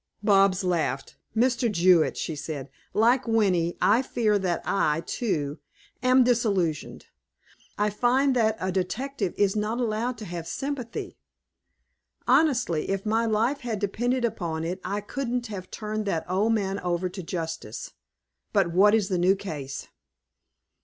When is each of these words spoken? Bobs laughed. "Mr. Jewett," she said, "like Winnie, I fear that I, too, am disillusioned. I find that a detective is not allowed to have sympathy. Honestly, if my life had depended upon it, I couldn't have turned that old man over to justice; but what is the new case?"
Bobs 0.23 0.63
laughed. 0.63 1.15
"Mr. 1.37 1.71
Jewett," 1.71 2.17
she 2.17 2.35
said, 2.35 2.71
"like 2.91 3.27
Winnie, 3.27 3.77
I 3.79 4.01
fear 4.01 4.39
that 4.39 4.63
I, 4.65 5.01
too, 5.01 5.59
am 6.01 6.23
disillusioned. 6.23 7.05
I 7.77 7.91
find 7.91 8.35
that 8.35 8.57
a 8.59 8.71
detective 8.71 9.35
is 9.37 9.55
not 9.55 9.79
allowed 9.79 10.17
to 10.17 10.25
have 10.25 10.47
sympathy. 10.47 11.19
Honestly, 12.27 12.89
if 12.89 13.05
my 13.05 13.27
life 13.27 13.59
had 13.59 13.77
depended 13.77 14.25
upon 14.25 14.63
it, 14.63 14.81
I 14.83 15.01
couldn't 15.01 15.45
have 15.53 15.69
turned 15.69 16.07
that 16.07 16.25
old 16.27 16.53
man 16.55 16.79
over 16.79 17.07
to 17.07 17.21
justice; 17.21 17.91
but 18.51 18.71
what 18.73 18.95
is 18.95 19.07
the 19.07 19.19
new 19.19 19.35
case?" 19.35 19.87